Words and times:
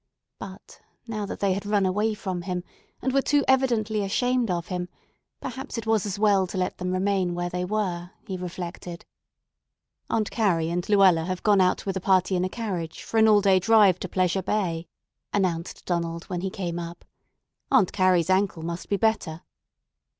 But 0.39 0.81
now 1.05 1.27
that 1.27 1.41
they 1.41 1.53
had 1.53 1.63
run 1.63 1.85
away 1.85 2.15
from 2.15 2.41
him, 2.41 2.63
and 3.03 3.13
were 3.13 3.21
too 3.21 3.45
evidently 3.47 4.03
ashamed 4.03 4.49
of 4.49 4.69
him, 4.69 4.89
perhaps 5.39 5.77
it 5.77 5.85
was 5.85 6.07
as 6.07 6.17
well 6.17 6.47
to 6.47 6.57
let 6.57 6.79
them 6.79 6.91
remain 6.91 7.35
where 7.35 7.51
they 7.51 7.63
were, 7.63 8.09
he 8.25 8.35
reflected. 8.35 9.05
"Aunt 10.09 10.31
Carrie 10.31 10.71
and 10.71 10.89
Luella 10.89 11.25
have 11.25 11.43
gone 11.43 11.61
out 11.61 11.85
with 11.85 11.95
a 11.95 12.01
party 12.01 12.35
in 12.35 12.43
a 12.43 12.49
carriage 12.49 13.03
for 13.03 13.19
an 13.19 13.27
all 13.27 13.41
day 13.41 13.59
drive 13.59 13.99
to 13.99 14.09
Pleasure 14.09 14.41
Bay," 14.41 14.87
announced 15.33 15.85
Donald 15.85 16.23
when 16.23 16.41
he 16.41 16.49
came 16.49 16.79
up. 16.79 17.05
"Aunt 17.69 17.93
Carrie's 17.93 18.31
ankle 18.31 18.63
must 18.63 18.89
be 18.89 18.97
better." 18.97 19.43